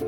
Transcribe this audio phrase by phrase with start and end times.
[0.00, 0.06] 大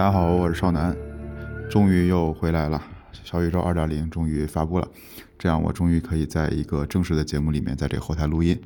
[0.00, 0.94] 家好，我是少南，
[1.70, 2.82] 终于又回来了。
[3.12, 4.88] 小宇宙二点零终于发布了，
[5.38, 8.60] 这样我终于可以在一个正式的节目里面，在这个后台录音。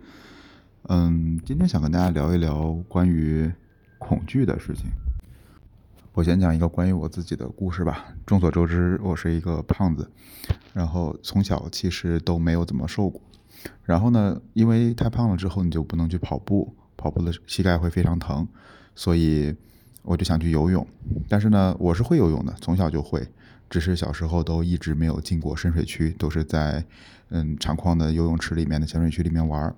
[0.88, 3.50] 嗯，今天想跟大家聊一聊关于
[3.98, 4.86] 恐惧的事情。
[6.18, 8.12] 我先讲一个关于我自己的故事吧。
[8.26, 10.10] 众所周知，我是一个胖子，
[10.74, 13.22] 然后从小其实都没有怎么瘦过。
[13.84, 18.48] 然后呢，因为太胖了之后，你就不能去跑步，跑步的膝盖会非常疼，
[18.96, 19.54] 所以。
[20.02, 20.86] 我就想去游泳，
[21.28, 23.28] 但是呢，我是会游泳的，从小就会，
[23.68, 26.82] 只是小时候都一直没有进过深水区，都是在
[27.28, 29.72] 嗯厂矿的游泳池里面的浅水区里面玩。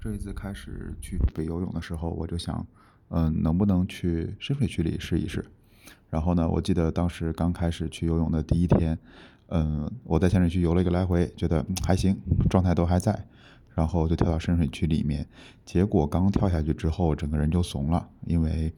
[0.00, 2.66] 这一次开始去北游泳的时候，我就想，
[3.10, 5.44] 嗯，能不能去深水区里试一试？
[6.10, 8.98] 然后呢，我记得当时刚开始去游泳的第一天，
[9.48, 12.16] 嗯，我在浅水区游了一个来回，觉得还行，
[12.48, 13.24] 状态都还在，
[13.74, 15.26] 然后就跳到深水区里面，
[15.64, 18.72] 结果刚跳下去之后，整个人就怂了，因为。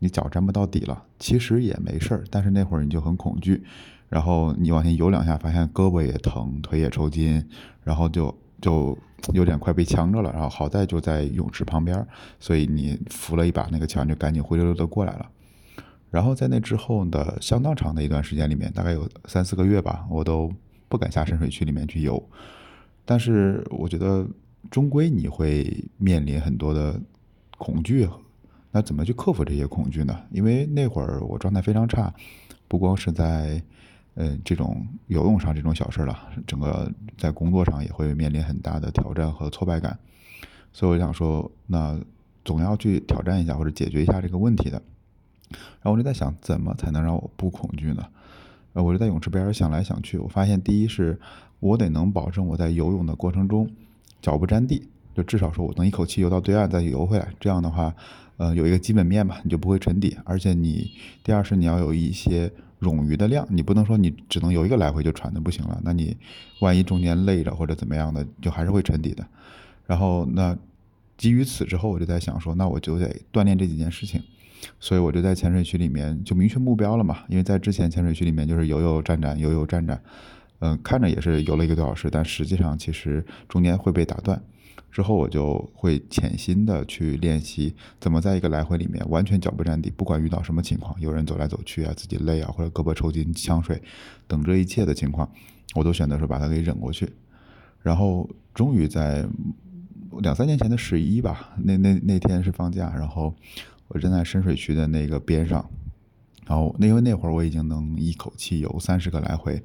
[0.00, 3.64] 你脚沾不到底了，其实也没事儿，但是那会儿你就很恐惧，
[4.10, 7.42] 然后你往前游两下，发现胳膊也疼，腿也抽筋，
[7.82, 8.98] 然后就就
[9.32, 10.30] 有点快被呛着了。
[10.32, 12.06] 然后好在就在泳池旁边，
[12.38, 15.30] 所以你扶了一把那个墙，就赶紧灰溜溜的过来了。
[16.14, 20.48] 然后在那之后的相当长的一段时间里面，大概有三四个月吧，我都
[20.88, 22.22] 不敢下深水区里面去游。
[23.04, 24.24] 但是我觉得
[24.70, 27.00] 终归你会面临很多的
[27.58, 28.08] 恐惧。
[28.70, 30.16] 那怎么去克服这些恐惧呢？
[30.30, 32.14] 因为那会儿我状态非常差，
[32.68, 33.60] 不光是在，
[34.14, 39.98] 呃，这种游泳上这种小事了，整个在工作上也会面临很大的挑战和挫败感。
[40.72, 42.00] 所以我想说，那
[42.44, 44.80] 总要去挑战一下或者解决一下这个问题的。
[45.50, 48.04] 然后我就在想，怎么才能让我不恐惧呢？
[48.72, 51.18] 呃，我就在泳池边想来想去，我发现第一是
[51.60, 53.68] 我得能保证我在游泳的过程中
[54.20, 57.28] 脚不沾地，就至少说我能一口气游到对岸再游回来。
[57.38, 57.94] 这样的话。
[58.36, 60.16] 呃，有一个基本面吧，你就不会沉底。
[60.24, 60.90] 而且你
[61.22, 62.50] 第二是你要有一些
[62.80, 65.80] 冗余的量，你不能说你只能游一个来回就喘的不行了。
[65.84, 66.16] 那你
[66.58, 69.24] 万一中间累着或者怎么样的，就还是会沉底的。
[69.86, 70.58] 然后那
[71.16, 74.20] 基于此之后，我就在想说，那我就得锻炼这几件事情。
[74.80, 80.00] 所以我就在潜水区里面就明确目标了嘛，因为在之前潜水区里面就是游游站站，游游站站，
[80.60, 84.40] 嗯，看着也是游了一个多小时，但实际上其实中间会被打断。
[84.90, 93.82] 之后我就会潜心的去练习，怎么在一个来回里面完全脚不沾地，不管遇到什么情况，有人走来走去啊，自己累啊，或者胳膊抽筋、呛水
[94.28, 95.28] 等这一切的情况，
[95.74, 97.12] 我都选择说把它给忍过去。
[97.82, 99.26] 然后终于在
[100.20, 103.34] 两三年前的十一吧，那那那天是放假，然后
[103.88, 105.68] 我站在深水区的那个边上，
[106.46, 109.62] 然后那因为那会儿我已经能一口气游三十个来回，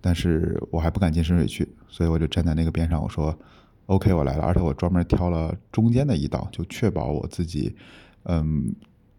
[0.00, 3.36] 但是我还不敢进深水区，所以我就站在那个边上，我说。
[3.86, 7.74] OK，我来了，而且我专门挑了中间的一道，就确保我自己，
[8.22, 8.72] 嗯，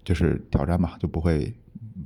[0.06, 1.54] 就是挑战嘛，就不会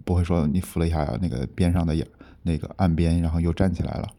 [0.03, 1.95] 不会说你扶了一下那个边上的
[2.41, 4.09] 那个岸边，然后又站起来了。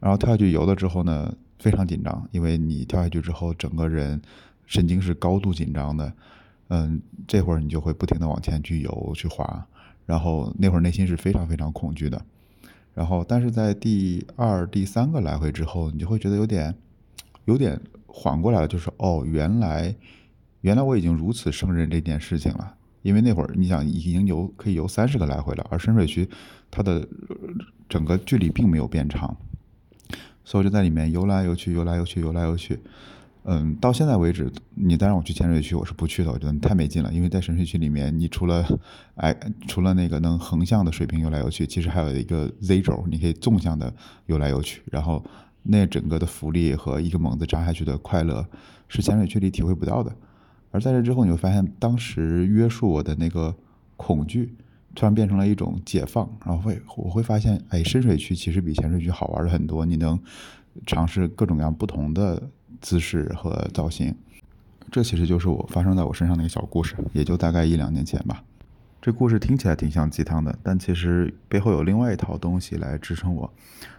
[0.00, 4.22] 然后跳下去游了之后呢，非常紧张，因为你跳下去之后，整个人
[4.64, 6.10] 神经是高度紧张的，
[6.74, 9.66] 嗯，这会儿你就会不停的往前去游去滑，
[10.06, 12.20] 然后那会儿内心是非常非常恐惧的。
[12.94, 16.74] 然后，但是在第二、第三个来回之后，你就会觉得有点。
[17.46, 19.94] 有点缓过来了，就是哦，原来，
[20.62, 22.74] 原来我已经如此胜任这件事情了。
[23.02, 26.26] 因为那会儿你想已经游可以游三十个来回了，而深水区
[26.70, 27.06] 它的
[27.86, 29.36] 整个距离并没有变长，
[30.42, 32.80] 所以我就在里面游来游去，游来游去，游来游去。
[33.44, 37.12] 嗯，到现在为止，你再让我去浅水区，我是不去的，我觉得太没劲了。
[37.12, 38.66] 因为在深水区里面，你除了
[39.16, 39.34] 哎，
[39.68, 43.94] 除了那个能横向的水平游来游去，其实还有一个 Z 轴，你可以纵向的
[44.26, 45.24] 游来游去，然后。
[45.66, 48.46] 那整个的浮力和一个猛子扎下去的快乐，
[48.86, 50.14] 是潜水区里体会不到的。
[50.70, 53.56] 而在这之后，你会发现，当时约束我的那个
[53.96, 54.54] 恐惧，
[54.94, 56.30] 突然变成了一种解放。
[56.44, 59.86] 然后会，我会发现，哎，深水区其实比潜水区好玩的很多。
[59.86, 60.20] 你能
[60.84, 62.42] 尝试各种各样不同的
[62.80, 64.14] 姿势和造型。
[64.90, 68.42] 这其实就是我发生在我身上的一个小故事，也就大概一两年前吧。
[69.00, 73.52] 这故事听起来挺像鸡汤的，但其实背后有另外一套东西来支撑我。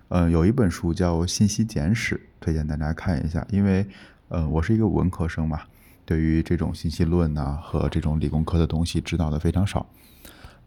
[0.10, 3.45] 嗯，有一本书叫《信息简史》，推荐大家看一下。
[3.51, 3.86] 因为，
[4.30, 5.62] 呃，我是一个文科生嘛，
[6.06, 9.86] 对于这种信息论呐和这种理工科的东西知道的非常少。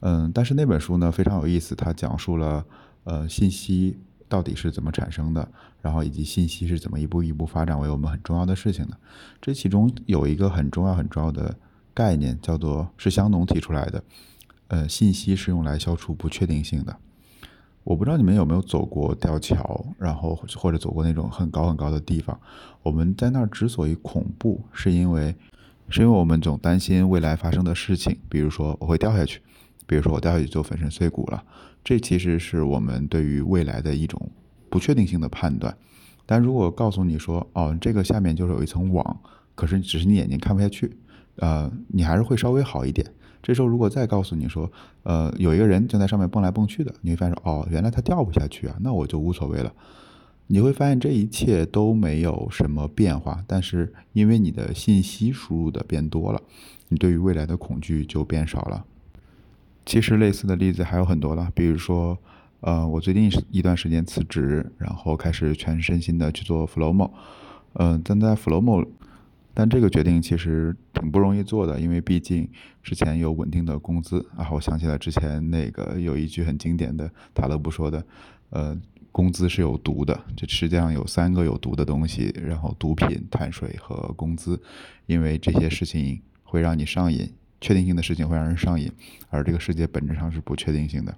[0.00, 2.64] 嗯，但是那本书呢非常有意思，它讲述了
[3.04, 5.48] 呃信息到底是怎么产生的，
[5.80, 8.96] 然后以及信息是怎么一步一步发展为我们很重要的事情的。
[9.40, 11.56] 这其中有一个很重要很重要的
[11.94, 14.02] 概念，叫做是香农提出来的。
[14.68, 16.96] 呃，信息是用来消除不确定性的。
[17.84, 22.38] 我不知道你们有没有走过吊桥，然后或者走过那种很高很高的地方。
[22.82, 25.34] 我们在那儿之所以恐怖，是因为
[25.88, 29.40] 是因为我们总担心未来发生的事情，比如说我会掉下去，
[29.88, 31.42] 比如说我掉下去就粉身碎骨了。
[31.82, 34.30] 这其实是我们对于未来的一种
[34.68, 35.76] 不确定性的判断。
[36.26, 39.20] 但如果告诉你说，哦，这个下面就是有一层网，
[39.54, 40.94] 可是只是你眼睛看不下去，
[41.36, 43.10] 呃，你还是会稍微好一点。
[43.42, 44.70] 这时候如果再告诉你说，
[45.04, 49.72] 呃，有一个人正在上面蹦来蹦去的，你会发现，哦，原来他掉不下去啊，那我就无所谓了。
[50.48, 56.42] 你会发现这一切都没有什么变化，但是因为你的信息输入的变多了，
[56.88, 58.84] 你对于未来的恐惧就变少了。
[59.88, 62.18] 其实类似的例子还有很多了，比如说。
[62.60, 67.08] 呃，我最近一段时间辞职，然后开始全身心的去做 Flowmo。
[67.74, 68.84] 嗯，但在 Flowmo，
[69.54, 72.48] 但这个决定其实挺不容易做的，因为毕竟
[72.82, 74.26] 之前有稳定的工资。
[74.36, 78.04] 啊，我想起来之前那个有一句很经典的塔勒布说的，
[78.50, 78.76] 呃，
[79.12, 80.20] 工资是有毒的。
[80.36, 84.60] 这世界上有三个有毒的东西，然后毒品、碳水和工资，
[85.06, 88.90] 因为这些事情会让你上瘾，确定性的事情会让人上瘾，
[89.30, 91.14] 而这个世界本质上是不确定性的。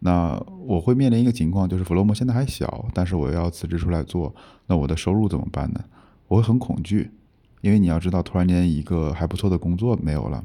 [0.00, 4.34] 那我会面临一个情况，就是弗洛姆现在还小，但是我要辞职出来做，
[4.66, 5.84] 那我的收入怎么办呢？
[6.28, 7.10] 我会很恐惧，
[7.60, 10.42] 因为你要知道，突然间一个还不错的工作没有了，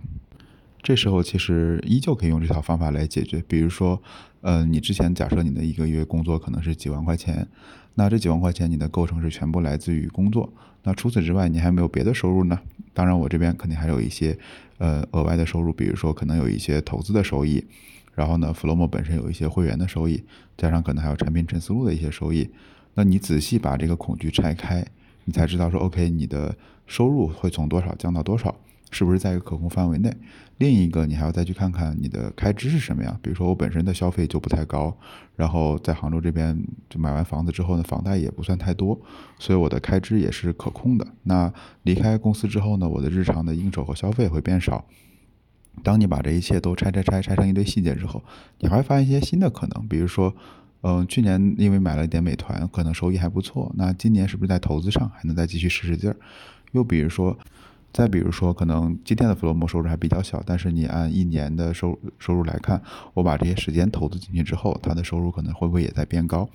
[0.84, 3.42] 这时候其实依旧可以用这套方法来解决。
[3.48, 4.02] 比如说，
[4.42, 7.48] 呃，你之前假设你的一个月工作可能是几万块钱，
[7.96, 10.54] 那这几万块钱你的构成是全部来自于工作，
[10.84, 12.60] 那除此之外你还没有别的收入呢？
[12.94, 14.38] 当然，我这边肯定还有一些
[14.78, 17.66] 呃额外的收入，比如说可能有一些投资的收益。
[18.14, 20.24] 然后呢，Flomo 本身有一些会员的收益，
[20.56, 22.50] 加上可能还有产品陈思路的一些收益。
[22.94, 24.86] 那你仔细把这个恐惧拆开，
[25.26, 26.56] 你才知道说，OK，你的
[26.88, 28.56] 收入会从多少降到多少，
[28.92, 30.16] 是不是在一个可控范围内？
[30.58, 33.20] 另一个，你还要再去看看你的开支是什么样。
[33.22, 34.96] 比如说，我本身的消费就不太高，
[35.36, 36.58] 然后在杭州这边
[36.90, 38.98] 就买完房子之后呢，房贷也不算太多，
[39.38, 41.06] 所以我的开支也是可控的。
[41.24, 41.52] 那
[41.84, 44.86] 离开公司之后呢，我的日常的应酬和消费会变少。
[45.84, 48.24] 当你把这一切都拆拆拆拆成一堆细节之后，
[48.60, 49.86] 你还会发现一些新的可能。
[49.90, 50.34] 比如说，
[50.82, 53.72] 嗯，去年因为买了一点美团，可能收益还不错。
[53.76, 56.16] 那今年是不是在投资上还能再继续使使劲儿？
[56.72, 57.38] 又比如说。
[57.96, 62.82] 再比如说，可能今天的 Flomo 收入还比较小，但是你按一年的收收入来看，
[63.14, 66.50] 我把这些时间投资进去之后，它的收入可能会不会也在变高？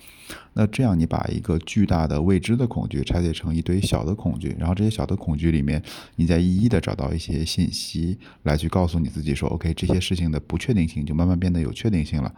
[0.52, 5.82] 那这样你把一个巨大的未知的恐惧拆解成一堆小的恐惧，然后这些小的恐惧里面，
[6.16, 12.30] 你再一一的找到一些信息来去告诉你自己说，OK，这些事情的不确定性就慢慢变得有确定性了。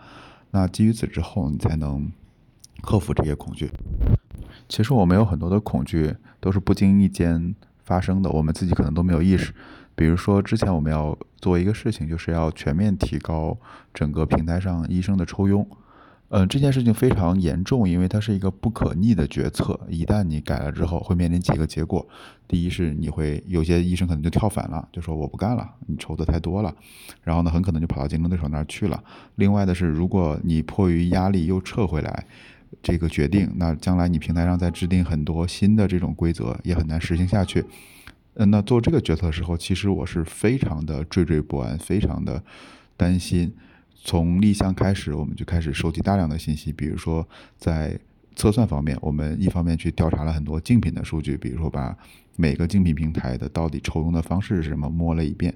[0.52, 2.12] 那基于此之后，你才能
[2.82, 3.72] 克服这些恐惧。
[4.68, 7.54] 其实我们有很多的恐惧都是不经意间。
[7.84, 9.52] 发生的，我们自己可能都没有意识。
[9.96, 13.58] 比如说，之前我们要做一个事情，就是要全面提高
[13.92, 15.68] 整个平台上医生的抽佣。
[16.34, 19.78] 嗯，这件事情非常严重，因为它是一个不可逆的决策。
[19.90, 22.08] 一旦你改了之后，会面临几个结果：
[22.48, 26.74] 第一是你会有些医生可能就跳反了，就说我不干了，你抽的太多了。
[27.22, 29.04] 然后呢，很可能就跑到竞争对手那儿去了。
[29.34, 32.24] 另外的是，如果你迫于压力又撤回来。
[32.82, 37.62] 这个决定，那将来你平台上再制定很多新的这种规则，也很难实行下去。
[38.36, 42.42] 嗯，那做这个决策的时候，其实我是非常的惴惴不安，非常的
[42.96, 43.52] 担心。
[44.04, 47.98] 从立项开始，我们就开始收集大量的信息，比如说在
[48.36, 51.96] 测算方面，我们一方面去调查了很多竞品的数据，比如说把
[52.36, 55.54] 每个竞品平台的到底抽佣的方式是什么摸了一遍。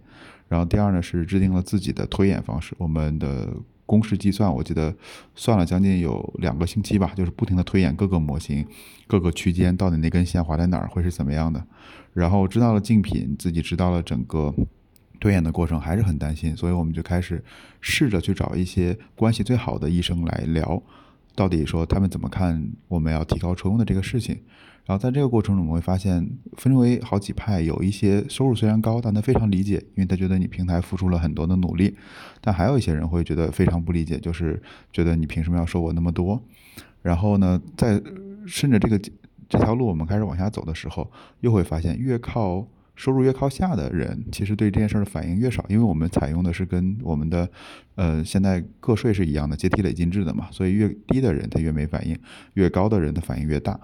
[0.48, 3.52] 然后第二呢，是制定了自己的推演方式，我们的。
[3.88, 4.92] 公式计算，我记得
[5.36, 8.66] 算了将近有两个星期吧，就是不停的推演各个模型、
[9.06, 11.64] 各个区间到底那根线划在哪儿会是怎么样的。
[12.12, 14.52] 然后知道了竞品，自己知道了整个
[15.20, 17.42] 推演的过程，还是很担心，所以我们就开始
[17.80, 20.82] 试着去找一些关系最好的医生来聊，
[21.35, 24.38] 到底说他们怎么看我们要提高抽佣的这个事情。
[24.85, 26.25] 然后在这个过程中，我们会发现
[26.58, 31.96] 分为好几派，有一些收入虽然高，但他非常理解，因为他觉得你平台付出了很多的努力。
[32.40, 36.40] 但还有一些人会觉得非常不理解，就是觉得你凭什么要收我那么多？
[37.02, 38.00] 然后呢，在
[38.46, 38.96] 顺着这个
[39.49, 42.64] 这条路我们开始往下走的时候，又会发现越靠
[42.96, 47.48] 收入越靠下的人，其实对这件事的反应越少，因为我们采用的是跟我们的
[47.94, 52.18] 呃现在个税是一样的阶梯累进制的嘛，所以越低的人他越没反应，
[52.54, 53.78] 越高的人的反应越大。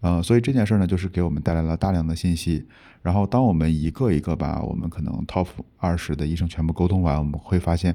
[0.00, 2.64] 呃，所以这件事呢，就是给我们带来了大量的信息。
[3.02, 5.46] 然后，当我们一个一个把我们可能 top
[5.76, 7.94] 二十的医生全部沟通完，我们会发现，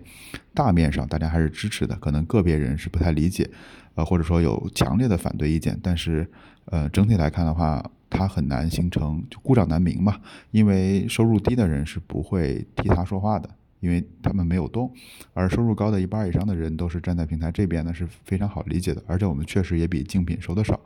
[0.53, 1.95] 大面上大家还是支持的。
[1.95, 3.49] 可能个别人是不太理解，
[3.95, 5.79] 呃，或者说有强烈的反对意见。
[5.81, 6.29] 但是，
[6.65, 7.81] 呃，整体来看的话，
[8.13, 10.21] 它很难形成就孤掌难鸣嘛。
[10.51, 14.93] 因为收入低的人是不会替他说话的，因为他们没有动。
[15.33, 19.03] 而收入高的一半以上的人都是站在平台这边呢，是非常好理解的。
[19.07, 20.79] 而且我们确实也比竞品收的少，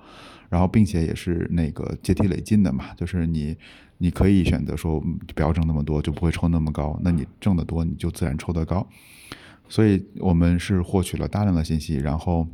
[0.49, 3.55] 然后并且也是那个阶梯累进的嘛，就是你
[3.97, 4.99] 你可以选择说
[5.35, 6.97] 不要挣那么多，就不会抽那么高。
[7.03, 8.87] 那你挣得多，你就自然抽得高。
[9.69, 12.47] 所以我们是获取了大量的信息，然后。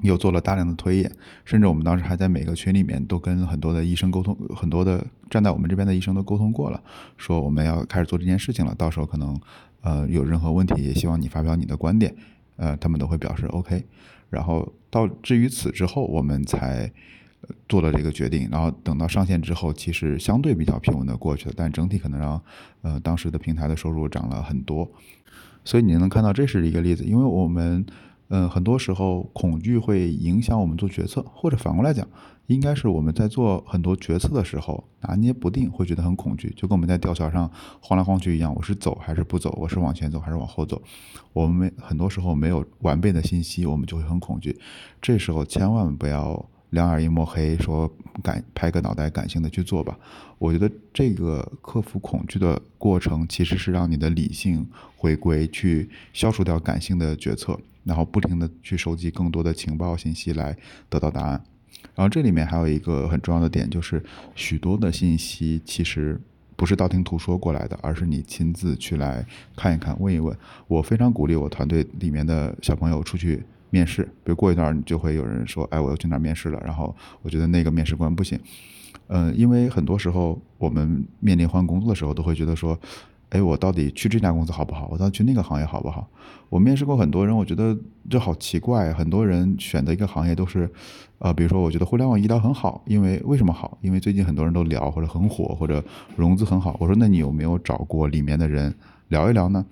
[0.00, 1.12] 又做了大量的推演，
[1.44, 6.82] 甚至我们当时还在每个群里面都跟很多的医生沟通，很多的站在我们这边的医生都沟通过了，
[7.16, 8.74] 说我们要开始做这件事情了。
[8.74, 9.38] 到时候可能，
[9.82, 12.12] 呃，有任何问题，也希望你发表你的观点，
[12.56, 13.84] 呃，他们都会表示 OK。
[14.28, 16.90] 然后到至于此之后，我们才
[17.68, 18.48] 做了这个决定。
[18.50, 22.42] 然后等到上线之后，其实相对比较平稳的过去了，但整体可能让
[22.80, 24.90] 呃当时的平台的收入涨了很多。
[25.64, 27.86] 所以你能看到这是一个例子，因为我们。
[28.34, 32.08] 嗯，很多时候恐惧会影响我们做决策，或者反过来讲，
[32.46, 37.50] 应该是我们在做很多决策的时候拿捏不定，会觉得很恐惧，就跟我们在吊桥上
[37.82, 38.54] 晃来晃去一样。
[38.56, 39.54] 我是走还是不走？
[39.60, 40.80] 我是往前走还是往后走？
[41.34, 44.58] 我们没很多时候没有完备的信息，我们就会很恐惧。
[45.02, 47.90] 这时候千万不要两眼一抹黑，说
[48.22, 49.98] 感拍个脑袋感性的去做吧。
[50.38, 57.58] 我觉得这个克服恐惧的过程，其实是让你的理性回归，去消除掉感性的决策。
[57.84, 60.56] 然后不停的去收集更多的情报信息来
[60.88, 61.30] 得到答案，
[61.96, 64.00] 然后这里面还有一个很重要的点，就是
[64.36, 66.16] 许多的信息其实
[66.54, 69.26] 不是道听途说过来的，而是你亲自去来
[69.56, 70.32] 看一看、问一问。
[70.68, 78.38] 我非常鼓励我团队里面的小朋友出去面试，比如过一段就会有人说：“哎，我要去哪儿面试了。”然后我觉得那个面试官不行，
[79.08, 82.78] 嗯，因为很多时候我们面临换工作的时候，都会觉得说。
[83.32, 84.86] 哎，我到底去这家公司好不好？
[84.92, 86.06] 我到底去那个行业好不好？
[86.50, 87.74] 我面试过很多人，我觉得
[88.10, 88.92] 这好奇怪。
[88.92, 90.70] 很多人选择一个行业都是，
[91.18, 93.78] 呃，比如说，我觉得互联网医疗很好，因为为什么好？
[93.80, 95.82] 因为最近很多人都聊，或者很火，或者
[96.14, 96.76] 融资很好。
[96.78, 98.74] 我说，那你有没有找过里面的人
[99.08, 99.64] 聊一聊呢？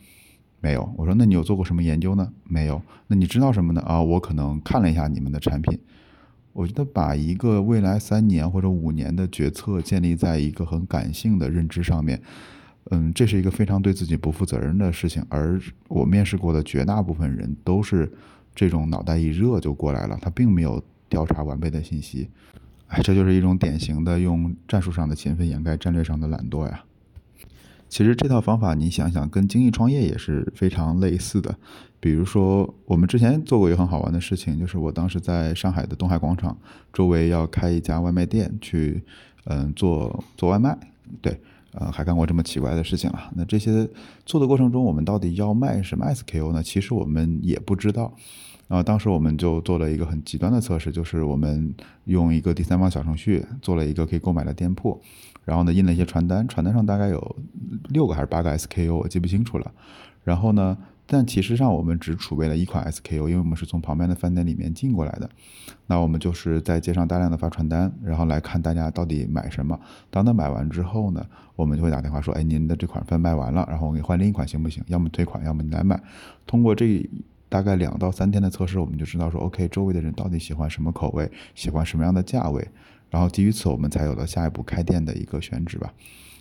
[0.60, 0.92] 没有。
[0.96, 2.32] 我说，那你有做过什么研究呢？
[2.44, 2.80] 没有。
[3.06, 3.80] 那你知道什么呢？
[3.82, 5.78] 啊，我可能看了一下你们的产品。
[6.52, 12.20] 我觉得把一个未来三年或者五年的决策建立在一个很感性的认知上面。
[12.90, 15.24] 嗯，这是一个非常对自己不负责任的事情。
[15.28, 18.10] 而我面试过的绝大部分人都是
[18.54, 22.28] 这种脑袋一热就过来了，他并没有调查完备的信息。
[22.88, 26.82] 哎，这就是一种典型的用战术上的勤奋掩盖战略上的懒惰呀。
[27.90, 31.54] 其实这套方法你想想，跟精益创业也是非常类似的。
[31.98, 36.56] 比如说，我们之前做过一个很好玩的事情，就是我当时在上海的东海广场
[36.92, 39.02] 周围要开一家外卖店，去
[39.44, 40.78] 嗯做做外卖，
[41.20, 41.38] 对。
[41.72, 43.30] 呃，还干过这么奇怪的事情啊？
[43.34, 43.88] 那这些
[44.26, 46.62] 做的过程中，我们到底要卖什么 SKU 呢？
[46.62, 48.12] 其实我们也不知道。
[48.68, 51.74] 然后当时我们就做了一个很极端的测试，就是我们
[52.04, 55.00] 用一个第三方小程序做了一个可以购买的店铺，
[55.44, 57.36] 然后呢印了一些传单，传单上大概有
[57.88, 59.72] 六个还是八个 SKU，我记不清楚了。
[60.24, 60.76] 然后呢？
[61.12, 65.28] 但其实上，我们只储备了一款 SKU，因为我们是从旁边的饭店里面进过来的。
[65.88, 69.76] 那我们就是在街上大量的发传单，然后来看大家到底买什么。
[70.08, 71.26] 当他买完之后呢，
[71.56, 74.84] 我们就会打电话说：“哎，您的这款饭卖完了，然后我给你换另一款行不行？
[74.86, 76.00] 要么退款，要么你来买。”
[76.46, 77.04] 通过这
[77.48, 82.64] 大概两到三天的测试，我们就知道说：“OK，周围的人到底喜欢什么口味，喜欢什么样的价位。”
[83.10, 85.92] 然后基于此，我们才有了下一步开店的一个选址吧。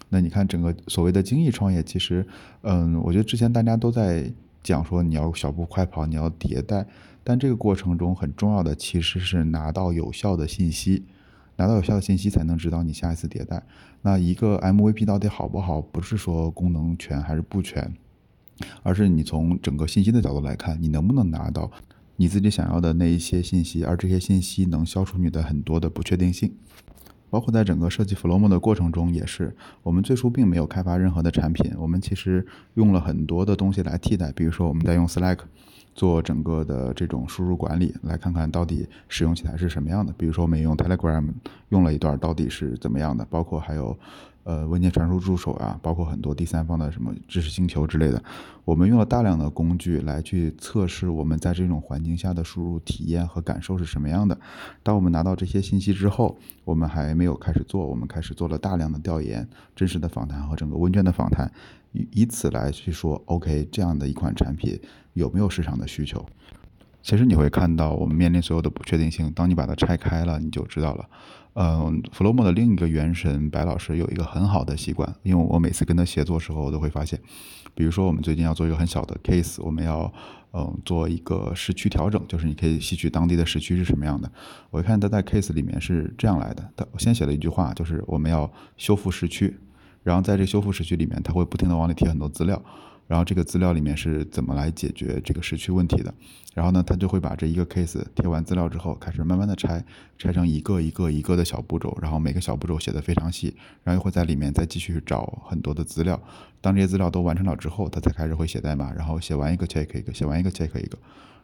[0.09, 2.23] 那你看，整个所谓的精益创业，其实，
[2.61, 4.31] 嗯，我觉得之前大家都在。
[4.63, 6.85] 讲说你要小步快跑，你要迭代，
[7.23, 11.05] 但这个过程中很重要的其实是拿到有效的信息，
[11.55, 13.63] 拿到有效的信息才能指导你下一次迭代。
[14.01, 17.93] 那一个 MVP 到底好不好，不是说功能全还是不全，
[18.83, 21.71] 而是你从整个信息的角度来看，你能不能拿到
[22.17, 26.53] 你自己想要的那一些信息，而这些信息能消除你的很多的不确定性。
[27.29, 35.39] 包括在整个设计 Flomo 的过程中，也是我们最初并没有开发任何的产品，我们其实用了很多的东西来替代，比如说我们在用 Slack
[35.99, 40.13] 做整个的这种输入管理，来看看到底使用起来是什么样的。
[40.17, 41.27] 比如说我们用 Telegram
[41.67, 43.25] 用了一段，到底是怎么样的？
[43.25, 43.97] 包括还有。
[44.45, 48.23] 呃，文件传输助手啊，包括很多第三方的什么知识星球之类的，
[48.65, 54.35] 我们用了大量的工具来去测试我们在这种环境下的输入体验和感受是什么样的。
[54.81, 61.51] 当我们拿到这些信息之后，我们还没有开始做，我们开始做了大量的调研、真实的访谈和整个问卷的访谈，
[61.91, 64.79] 以以此来去说，OK，这样的一款产品
[65.13, 66.25] 有没有市场的需求？
[67.01, 71.09] 其实你会看到，我们面临所有的不确定性，当你把它拆开了，你就知道了。
[71.53, 77.19] 嗯，Flomo 的另一个元神白老师有一个很好的习惯，因为我每次跟他协作时候，我都会发现，
[77.73, 80.13] 比如说我们最近要做一个很小的 case，我们要
[80.53, 84.31] 嗯做一个时区调整，就是你可以吸取当地的时区是什么样的。
[84.69, 89.57] 我一看他在 case 里面是这样来的，他先写了一句话，就是我们要修复时区，
[90.03, 92.61] 然后在这修复时区里面，他会不停的往里贴很多资料。
[93.07, 96.13] 然后这个资料里面是怎么来解决这个时区问题的。
[96.53, 99.83] 然后呢，他就会把这一个 case 贴完资料之后，开始慢慢的拆，
[100.19, 106.21] 拆成一个一个一个的小步骤，然后每个小步骤写的非常细，然后又会在里面再继续找很多的资料。
[106.61, 110.99] 当这些资料都完成了之后，他才开始会写代码，然后写完一个 check 一个，写完一个 check 一个。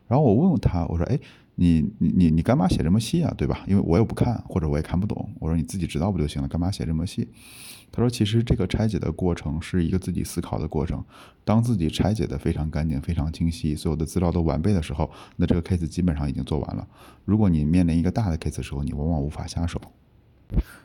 [0.07, 1.19] 然后我问问他，我说，哎，
[1.55, 3.33] 你你你你干嘛写这么细啊？
[3.37, 3.63] 对吧？
[3.67, 5.29] 因为我也不看，或者我也看不懂。
[5.39, 6.47] 我说你自己知道不就行了？
[6.47, 7.27] 干嘛写这么细？
[7.91, 11.03] 他说，其实这个拆解的过程是一个自己思考的过程。
[11.43, 16.85] 当自己拆解的非常干净、非常清晰，所有的资料都完备的时候，那这个 case 基本上已经做完了。
[17.23, 19.79] 如果你面临一个大的 case 的时候，你往往无法下手。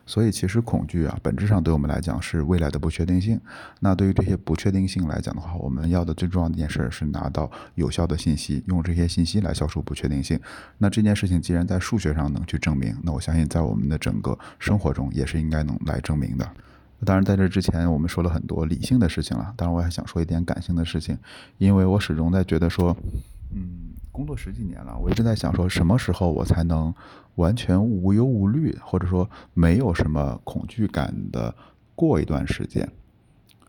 [0.05, 3.39] 所以，其实恐惧啊，本质上对我们来讲是未来的不确定性。
[3.79, 10.39] 那对于这些不确定性来讲的话，我们要的最重要的一件事是拿到有效的信息，用这些信息来消除不确定性。
[10.79, 16.49] 那这件事情既然在数学上能去证明，那我相信在我们的整个生活中也是应该能来证明的。
[17.05, 21.17] 当然，在这之前我们说了很多理性的事情了，当然我还想说一点感性的事情，
[21.57, 22.97] 因为我始终在觉得说，
[23.53, 23.90] 嗯。
[24.11, 26.93] 工作十几年了，我一直在想说，什么时候我才能
[27.35, 31.53] 完全无忧无虑，或者说没有什么恐惧感的
[31.95, 32.81] 过一段时间。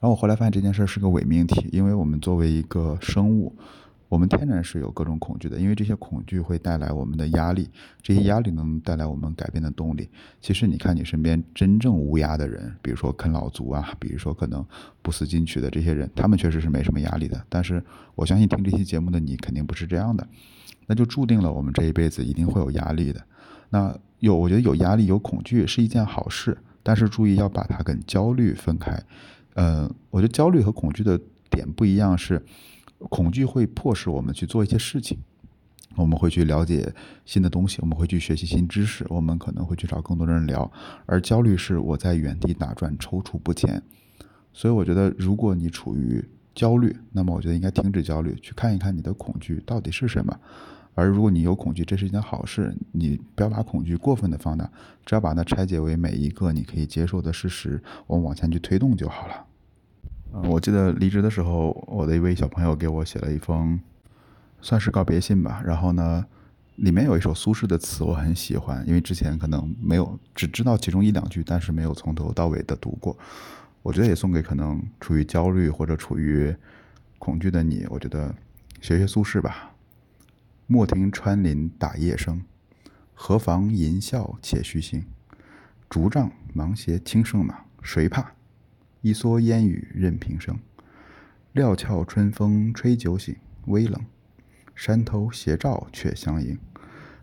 [0.00, 3.54] 然后我后来发现这件事是个伪命题，因为我们作为一个生物。
[4.12, 7.70] 我们天然是有各种恐惧的，因为这些恐惧会带来我们的压力，
[8.02, 10.06] 这些压力能带来我们改变的动力。
[10.38, 14.62] 其实你看你身边真正无压的人，比如说啃老族啊，比如说可能
[15.00, 17.42] 不思进取的这些人，他们确实是没什么压力的。
[17.48, 17.82] 但是
[18.14, 20.28] 我相信听这期节目的你肯定不是这样的，
[20.86, 23.24] 那就注定了我们这一辈子一定会有压力的。
[23.70, 29.02] 那有，我觉得有压力、有恐惧是一件好事，但是注意要把它跟焦虑分开。
[29.54, 32.44] 呃，我觉得焦虑和恐惧的点不一样是。
[33.08, 35.18] 恐惧会迫使我们去做一些事情，
[35.96, 36.92] 我们会去了解
[37.24, 40.70] 新的东西，我们会去学习新知识，我们可能会去找更多的人聊。
[41.06, 43.82] 而焦虑是我在原地打转，踌躇不前。
[44.52, 46.22] 所以我觉得，如果你处于
[46.54, 50.38] 焦虑，那么我觉得应该停止焦虑，去看一看你的恐惧到底是什么。
[50.94, 54.70] 而如果你有恐惧，这是一件好事，你不要把恐惧过分的放大，
[55.06, 59.46] 只要把它拆解为每一个你可以接受的事实，我们往前去推动就好了。
[60.34, 63.78] 嗯，我记得离职的时候，我的一位小朋友给我写了一封，
[64.60, 65.62] 算是告别信吧。
[65.64, 66.24] 然后呢，
[66.76, 73.16] 里面有一首苏轼的词，我很喜欢，因为之前可能没有只知道其中一两句，但是没有从头到尾的读过。
[73.82, 76.54] 我觉得也送给可能处于焦虑或者处于
[77.18, 77.84] 恐惧的你。
[77.90, 78.34] 我觉得
[78.80, 79.72] 学学苏轼吧。
[80.66, 82.40] 莫听穿林打叶声，
[83.12, 85.04] 何妨吟啸且徐行。
[85.90, 88.32] 竹杖芒鞋轻胜马，谁怕？
[89.02, 90.56] 一蓑烟雨任平生，
[91.52, 93.34] 料峭春风吹酒醒，
[93.66, 94.00] 微冷。
[94.76, 96.56] 山头斜照却相迎，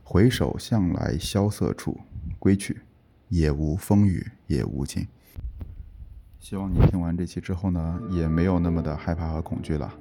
[0.04, 1.98] 回首向来萧瑟处，
[2.38, 2.82] 归去，
[3.30, 5.08] 也无风雨也无晴。
[6.38, 9.94] 希望你听完这期之后呢，也没有那么的害怕和恐惧了。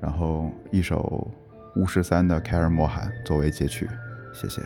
[0.00, 1.30] 然后一首
[1.76, 3.86] 巫十三的《凯尔莫罕》作为结曲，
[4.32, 4.62] 谢谢。